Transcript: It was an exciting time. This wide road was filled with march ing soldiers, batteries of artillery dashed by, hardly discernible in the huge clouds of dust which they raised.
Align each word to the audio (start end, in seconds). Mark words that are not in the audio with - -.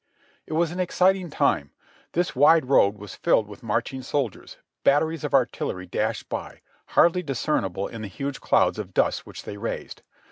It 0.47 0.53
was 0.53 0.71
an 0.71 0.79
exciting 0.79 1.29
time. 1.29 1.69
This 2.13 2.35
wide 2.35 2.65
road 2.69 2.97
was 2.97 3.13
filled 3.13 3.47
with 3.47 3.61
march 3.61 3.93
ing 3.93 4.01
soldiers, 4.01 4.57
batteries 4.83 5.23
of 5.23 5.35
artillery 5.35 5.85
dashed 5.85 6.27
by, 6.27 6.61
hardly 6.97 7.21
discernible 7.21 7.87
in 7.87 8.01
the 8.01 8.07
huge 8.07 8.41
clouds 8.41 8.79
of 8.79 8.95
dust 8.95 9.27
which 9.27 9.43
they 9.43 9.57
raised. 9.57 10.01